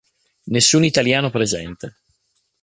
[0.45, 1.97] Nessun italiano presente.